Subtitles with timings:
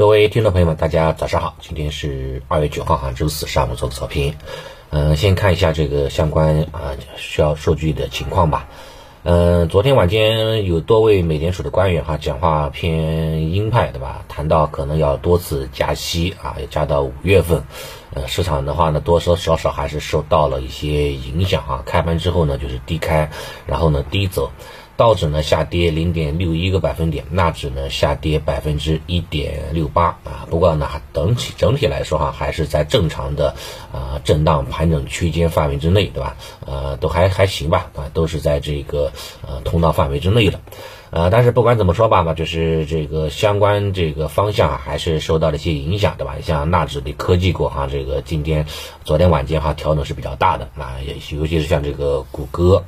[0.00, 4.34] 各位听众朋友们，大家早上好，今天是二月九号，哈，周四上午做的早评。
[4.88, 8.66] 嗯，先看一下这个相关啊需要数据的情况吧。
[9.24, 14.24] 嗯，昨天晚间有多位美联储的官员哈讲话偏鹰派，对吧？
[14.26, 17.62] 谈到可能要多次加息啊，要加到五月份。
[18.14, 21.82] 呃，市场的话呢，多多少少还是受到了一些影响哈。
[21.84, 23.30] 开盘之后呢，就是低开，
[23.66, 24.50] 然后呢低走。
[25.00, 30.46] 道指呢下跌零点六一个百分点，纳指呢下跌百分之一点六八啊。
[30.50, 33.54] 不过呢，整体整体来说哈，还是在正常的
[33.94, 36.36] 啊震荡盘整区间范围之内，对吧？
[36.66, 40.60] 呃，都还还行吧，啊，都是在这个呃通道范围之内的。
[41.08, 46.36] 呃，但是不管怎么说吧，嘛，就是这个相关这个方向还是受到了一些影响，对吧？
[46.42, 48.66] 像纳指的科技股哈，这个今天
[49.02, 50.98] 昨天晚间哈调整是比较大的啊，
[51.30, 52.84] 尤其是像这个谷歌。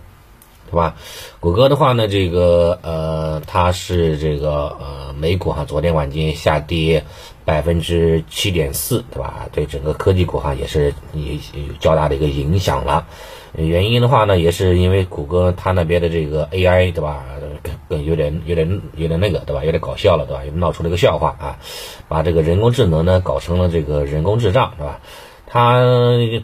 [0.71, 0.95] 对吧？
[1.41, 7.05] 谷歌的话呢，这个呃，它是这个呃，美股哈，昨天晚间下跌
[7.45, 9.49] 百分之七点四，对吧？
[9.53, 13.07] 对整个科技股哈也是有有较大的一个影响了。
[13.55, 17.25] 原因的话呢，也是因为谷歌它那边的这个 AI，对吧？
[17.87, 19.63] 更有点有点有点那个，对吧？
[19.63, 20.43] 有点搞笑了，对吧？
[20.55, 21.59] 闹出了一个笑话啊，
[22.09, 25.01] 把这个人工智能呢搞成了这个人工智障，是吧？
[25.53, 25.83] 他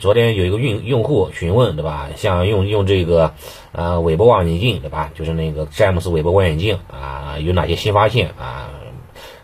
[0.00, 2.10] 昨天有一个用用户询问，对吧？
[2.14, 3.32] 像用用这个
[3.72, 5.10] 呃韦伯望远镜，对吧？
[5.14, 8.67] 就是那个詹姆斯韦伯望远镜啊，有哪些新发现啊？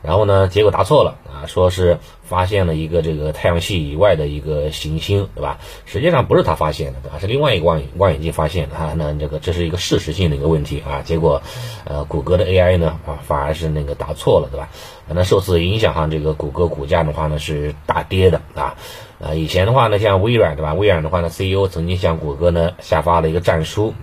[0.04, 5.58] 然后呢，结果答错了啊，说是发现了一个这个太阳系以外的一个行星，对吧？
[5.86, 7.18] 实际上不是他发现的，对吧？
[7.18, 8.92] 是另外一个望远望远镜发现的啊。
[8.96, 11.00] 那这个这是一个事实性的一个问题啊。
[11.02, 11.42] 结果，
[11.84, 14.68] 呃，谷歌的 AI 呢啊，反而是那个答错了，对吧？
[15.08, 18.76] 那受此影响哈，这个谷歌股价的话呢是大跌的啊。
[19.20, 20.74] 啊，以前的话呢，像微软，对吧？
[20.74, 23.94] 微软的话呢，CEO 曾经向谷歌呢下发了一个战书。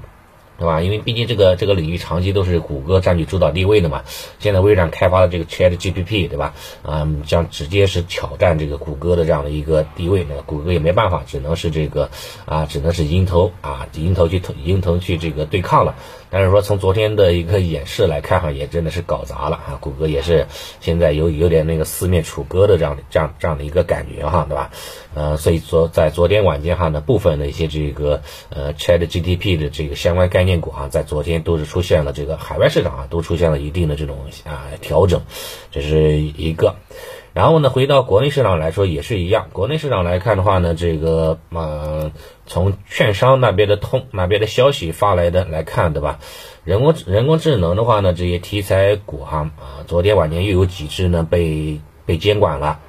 [0.62, 0.80] 对吧？
[0.80, 4.04] 因为毕竟这个这个领域长期都是谷歌占据主导地位的嘛。
[4.38, 6.54] 现在微软开发的这个 Chat GPT，对吧？
[6.84, 10.24] 嗯，将直接是挑战这个谷歌的这样的一个地位。
[10.30, 12.12] 那谷歌也没办法，只能是这个
[12.46, 15.96] 啊，只能是迎头啊，迎头去迎头去这个对抗了。
[16.30, 19.78] 但是说从昨天的一个演示来看哈，也真的是搞砸了啊。
[19.82, 20.46] 谷歌也是
[20.80, 24.70] 现在有有点那个四面楚歌的这样的这样这样的一个感觉哈，对吧？
[25.16, 30.51] 呃，所以说在昨天晚间哈呢，部分的一些这个呃 Chat GPT 的这个相关概念。
[30.60, 35.22] 股啊，在昨天都是出现了这个海外市场啊，都出现了一定的这种啊调整，
[35.72, 36.76] 这是一个。
[37.34, 39.48] 然后呢，回到国内市场来说也是一样。
[39.54, 42.12] 国内市场来看的话呢，这个呃，
[42.46, 46.20] 从券商那边的通那边的消息发来的来看，对吧？
[46.66, 52.82] 人工人工智能的话呢，这些题材股哈啊，昨天晚间又有几只呢被被监管了。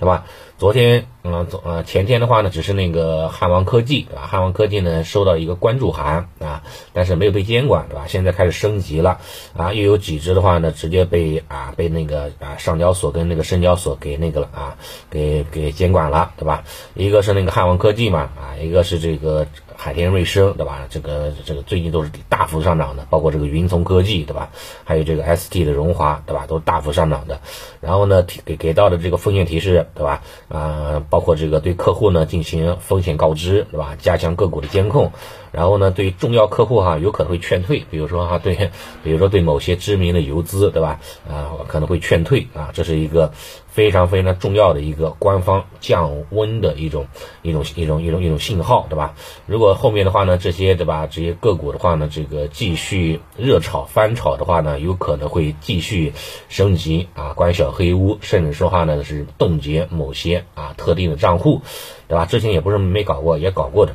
[0.00, 0.24] 对吧？
[0.56, 4.26] 昨天，嗯，昨呃前天的话呢，只是那个汉王科技，对吧？
[4.26, 6.62] 汉王科技呢收到一个关注函啊，
[6.94, 8.06] 但是没有被监管，对吧？
[8.08, 9.20] 现在开始升级了
[9.54, 14.78] 啊，又有几只的话呢，直接被啊被那个啊上交所跟那个深交所给那个了啊，
[15.10, 16.64] 给给监管了，对吧？
[16.94, 19.46] 一个是那个汉王科技嘛，啊，一个是这个。
[19.82, 20.86] 海天瑞声，对吧？
[20.90, 24.50] 这个这个最近都是大幅上涨的，包括这个云从科技，对吧？
[24.84, 26.44] 还有这个 ST 的荣华，对吧？
[26.46, 27.40] 都大幅上涨的。
[27.80, 30.20] 然后呢，给给到的这个风险提示，对吧？
[30.48, 33.96] 啊，包括这个对客户呢进行风险告知，对吧？
[33.98, 35.12] 加强个股的监控。
[35.50, 38.70] 然后呢，对重要客户哈，有可能会劝退，比如说哈，对，
[39.02, 41.00] 比如说对某些知名的游资，对吧？
[41.26, 43.32] 啊，可能会劝退啊，这是一个
[43.70, 47.06] 非常非常重要的一个官方降温的一种
[47.42, 49.14] 一种一种一种一种信号，对吧？
[49.46, 56.12] 如果后面的话呢，这些对吧，这些个股的话呢，这个继续热炒翻炒的话呢，有可能会继续
[56.48, 61.62] 升级啊，关小黑屋，甚至说话呢是冻结某些啊特定的账户，
[62.08, 62.26] 对吧？
[62.26, 63.94] 之前也不是没搞过，也搞过的。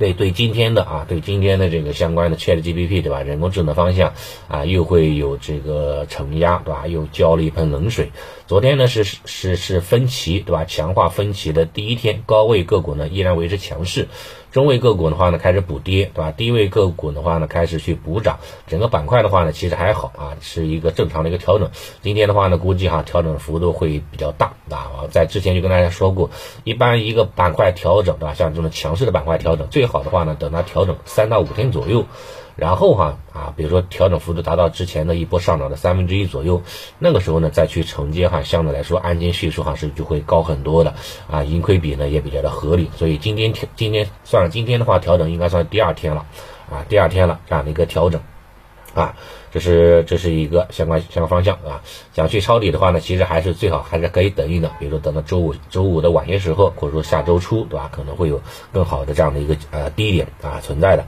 [0.00, 3.20] 对对，今天的啊，对今天的这个相关的 Chat GPT 对吧？
[3.20, 4.14] 人工智能方向
[4.48, 6.86] 啊，又会有这个承压对吧？
[6.86, 8.10] 又浇了一盆冷水。
[8.46, 10.64] 昨天呢是是是分歧对吧？
[10.64, 14.08] 强化分歧的第一天，高位个股呢依然维持强势。
[14.52, 16.32] 中位个股的话呢，开始补跌，对吧？
[16.32, 18.40] 低位个股的话呢，开始去补涨。
[18.66, 21.70] 整个板块的话呢，其实还好啊，是一个正常的一个调整。
[22.02, 25.06] 今天的话呢，估计哈调整幅度会比较大啊。
[25.10, 26.30] 在之前就跟大家说过，
[26.64, 28.34] 一般一个板块调整，对吧？
[28.34, 32.06] 像这种强势的板块调整，最好的话呢，等它调整三到五天左右。
[32.56, 36.62] 然后哈啊，比如说调整幅度达到之前的一波上涨的三分之一左右，
[36.98, 40.94] 那个时候呢再去承接哈，相对来说安全系数哈是就会高很多的
[41.30, 42.90] 啊，盈亏比呢也比较的合理。
[42.96, 46.26] 所以今天调今天算了，今天的话调整应该算第二天了
[46.70, 48.20] 啊，第二天了这样的一个调整
[48.94, 49.14] 啊，
[49.52, 51.82] 这是这是一个相关相关方向啊。
[52.12, 58.42] 想去抄底的话呢，其实还是最好还是可以等一等，比如说等到周五周五的晚些时候，或者说下周初对吧，可能会有
[58.72, 61.06] 更好的这样的一个呃低点啊存在的。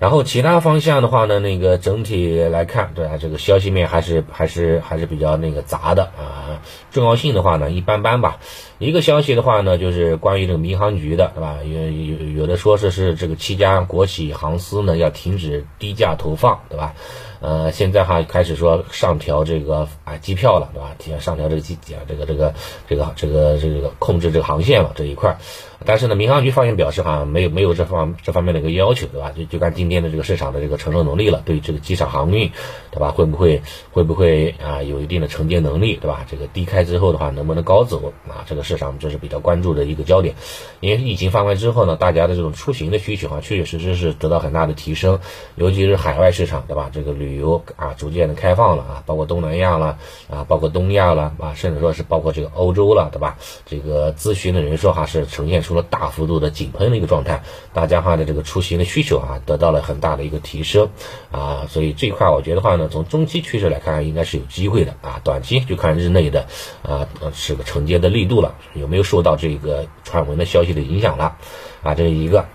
[0.00, 3.18] 然后其他方向的话呢，那个整体来看，对吧？
[3.18, 6.62] 这个消息面还是还是还是比较那个杂的啊。
[6.90, 8.38] 重要性的话呢，一般般吧。
[8.78, 11.58] 一个消息的话呢，就是关于这个民航局的，对吧？
[11.62, 16.94] 有有有的说是是这个七家国企航司呢要停止低价投放，对吧？
[17.40, 20.94] 呃，现在哈开始说上调这个啊机票了，对吧？
[20.98, 22.54] 提上调这个机啊这个这个
[22.86, 25.38] 这个这个这个控制这个航线了这一块。
[25.86, 29.32] 但是呢，民航局方面表示哈，没有没有这方这方面的一个要求，对吧？
[29.34, 31.42] 就就看今天的这个市场的这个承受能力了。
[31.46, 32.52] 对这个机场航运，
[32.90, 33.10] 对吧？
[33.10, 36.26] 会不会会不会啊有一定的承接能力，对吧？
[36.30, 38.44] 这个低开之后的话，能不能高走啊？
[38.46, 40.34] 这个市场这是比较关注的一个焦点。
[40.80, 45.18] 因为疫情放开之后呢，大家的这种出行的需求啊，确确实实是得到很大的提升，
[45.54, 46.90] 尤其是海外市场，对吧？
[46.92, 49.98] 这个旅游啊，逐渐的开放了啊，包括东南亚了
[50.28, 53.38] 啊，包括东亚了啊，甚至说是包括这个欧洲了，对吧？
[53.64, 55.70] 这个咨询的人数哈是呈现出。
[55.70, 60.90] 了大幅度的井喷的一个状态，大家哈的这个出行的需求啊得到了很大的一个提升
[61.30, 66.46] 啊，所以这一块我觉得话，从中期趋势来看应该是有机会的啊，短期就看日内的
[66.82, 71.36] 啊是个承接的力度了，有没有受到这个传闻的消息的影响了
[71.82, 72.46] 啊，这是一个。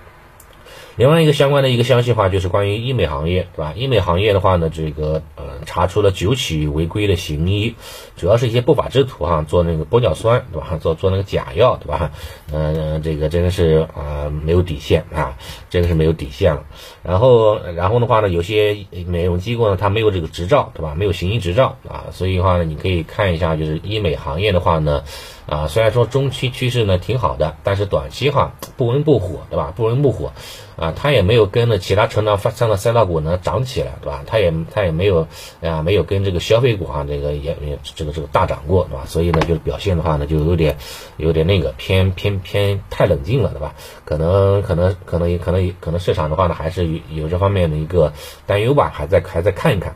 [0.98, 3.74] 另外一个相关的一个消息话，就是关于医美行业，对吧？
[3.76, 7.76] 医美行业的话呢，这个呃查出了九起违规的行医，
[8.16, 10.78] 主要是一些不法之徒哈，做那个玻尿酸，对吧？
[10.80, 12.12] 做做那个假药，对吧？
[12.52, 15.38] 嗯，这个真的是啊没有底线啊，
[15.70, 16.64] 真的是没有底线了。
[17.04, 20.96] 然后然后的话呢，有些美容机构呢，它没有这个执照，对吧？
[20.96, 25.04] 没有行医执照啊，所以的话呢，你可以看一下，就是医美行业的话呢。
[25.48, 29.72] 啊，虽然说中期趋势呢挺好的，但是短期哈不温不火，对吧？
[29.76, 30.34] 不温不火，
[30.76, 34.24] 啊，它也没有跟着其他成长发上的赛道股呢涨起来，对吧？
[34.28, 35.28] 它也它也没有
[35.62, 39.06] 啊，没有跟这个消费股哈这个也也这个这个大涨过，对吧？
[39.06, 40.78] 所以呢，就是表现的话呢，就有点
[41.18, 43.76] 有点那个偏偏偏太冷静了，对吧？
[44.04, 48.14] 可能可能可能也可能可能市场的话呢，还是有有这方面的一个
[48.46, 49.96] 担忧吧，还在还在看一看。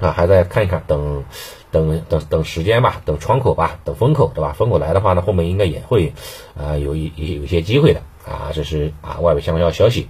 [0.00, 1.24] 啊，还在看一看，等，
[1.72, 4.54] 等等等时间吧，等窗口吧，等风口，对吧？
[4.56, 6.12] 风口来的话呢，后面应该也会，
[6.56, 10.08] 啊，有一有一些机会的，啊，这是啊外围相关消息。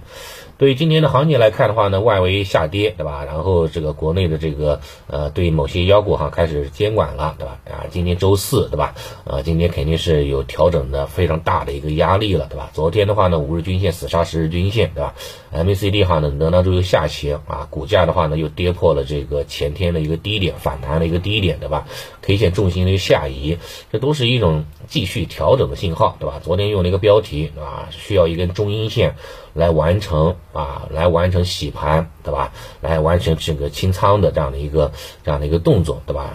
[0.57, 3.23] 对于今年的行情来看的话呢，外围下跌，对吧？
[3.23, 7.59] 然后这个国内的这个呃，对某些妖股哈开始监管了，对吧？
[7.65, 8.93] 啊，今天周四，对吧？
[9.23, 12.71] 呃，今天肯定是有调整的非常大的一个压力了，对吧？
[12.73, 15.15] 昨天的话呢，五日均线死杀十日均线，对吧
[15.53, 21.87] ？MACD 哈呢，能量柱又下行啊，股价的话呢又跌破了这个前天的一个低点，反弹的一个低点，对吧
[22.21, 23.59] ？K 线重心的下移，
[23.93, 26.41] 这都是一种继续调整的信号，对吧？
[26.43, 27.87] 昨天用了一个标题，对吧？
[27.91, 29.15] 需要一根中阴线。
[29.55, 32.53] 来完成啊，来完成洗盘，对吧？
[32.81, 34.91] 来完成这个清仓的这样的一个
[35.23, 36.31] 这样的一个动作，对吧？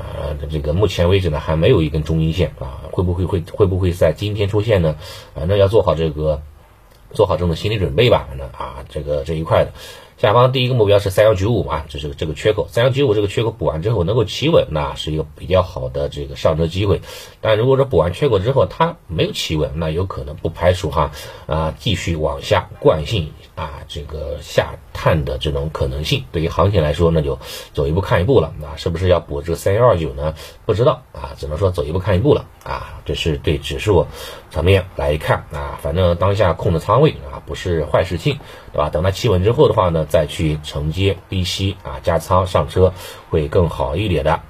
[0.50, 4.96] 这个目前为止呢，还没有一根中阴线啊，会不会会会不会在今天出现呢？
[5.34, 6.42] 反正要做好这个
[7.12, 9.72] 做好这种心理准备吧，反正啊，这个这一块的。
[10.16, 17.00] 下方第一个目标是三幺九五啊，这是这个缺口，三幺九五这个缺口补完之后能够企稳，那是一个比较好的这个上车机会。
[17.40, 21.10] 但如果说补完缺口之后它没有企稳，那有可能不排除哈
[21.46, 26.24] 啊继续往下惯性啊这个下碳的这种可能性。
[26.32, 27.38] 对于行情来说，那就
[27.74, 28.54] 走一步看一步了。
[28.62, 30.34] 啊是不是要补这个三幺二九呢？
[30.64, 33.02] 不知道啊，只能说走一步看一步了啊。
[33.04, 34.06] 这是对指数
[34.50, 38.38] 层面来看啊，反正当下控的仓位啊不是坏事情，
[38.72, 38.88] 对吧？
[38.88, 40.06] 等它企稳之后的话呢？
[40.08, 42.94] 再去承接低吸啊，加仓上车
[43.28, 44.40] 会更好一点的。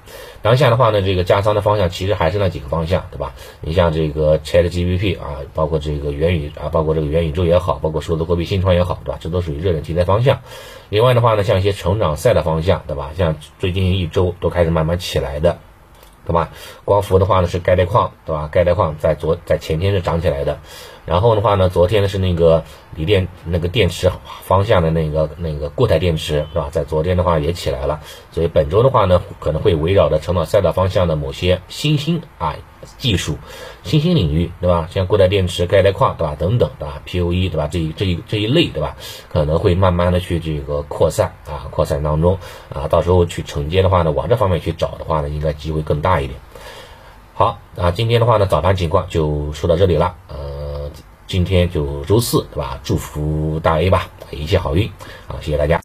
[0.44, 3.32] 当下的话呢，这个加仓的方向其实还是那几个方向，对吧？
[3.62, 9.18] 你像这个 ChatGPT 啊，包括这个元宇啊，包括这个元宇宙也好，包括数字货币新创也好，对吧？
[9.18, 10.42] 这都属于热点题材方向。
[10.90, 13.12] 另外的话呢，像一些成长赛的方向，对吧？
[13.16, 15.56] 像最近一周都开始慢慢起来的。
[16.26, 16.48] 对吧？
[16.86, 18.48] 光伏的话呢是钙钛矿，对吧？
[18.50, 20.58] 钙钛矿在昨在前天是涨起来的，
[21.06, 22.64] 然后的话呢，昨天呢是那个
[22.96, 24.10] 锂电那个电池
[24.42, 26.68] 方向的那个那个固态电池，是吧？
[26.70, 28.00] 在昨天的话也起来了，
[28.32, 32.56] 所以本周的话呢，可能会围绕着成长赛道方向的某些新兴啊。
[32.98, 33.38] 技术
[33.82, 34.88] 新兴领域，对吧？
[34.90, 36.36] 像固态电池、钙钛矿，对吧？
[36.38, 37.66] 等等，对吧？POE，对吧？
[37.66, 38.94] 这一这一这一类，对吧？
[39.32, 46.38] 可能会慢慢的去这个扩散啊，扩散当中啊，到时候去承接的话呢，往这方面去找的话呢，应该机会更大一点。
[47.32, 50.16] 好啊，今天的话呢，早盘情况就说到这里了。
[50.28, 50.53] 呃，
[51.26, 52.78] 今天就周四，对吧？
[52.84, 54.86] 祝福大 A 吧，一切好运
[55.26, 55.40] 啊！
[55.40, 55.80] 谢谢大家。